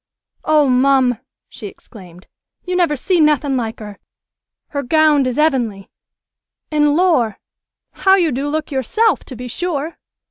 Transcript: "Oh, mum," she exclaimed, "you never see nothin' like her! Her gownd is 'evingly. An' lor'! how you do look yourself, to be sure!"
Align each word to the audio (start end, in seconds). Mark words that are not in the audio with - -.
"Oh, 0.45 0.67
mum," 0.67 1.19
she 1.47 1.67
exclaimed, 1.67 2.25
"you 2.65 2.75
never 2.75 2.95
see 2.95 3.19
nothin' 3.19 3.55
like 3.55 3.79
her! 3.79 3.99
Her 4.69 4.81
gownd 4.81 5.27
is 5.27 5.37
'evingly. 5.37 5.91
An' 6.71 6.95
lor'! 6.95 7.37
how 7.91 8.15
you 8.15 8.31
do 8.31 8.47
look 8.47 8.71
yourself, 8.71 9.19
to 9.25 9.35
be 9.35 9.47
sure!" 9.47 9.99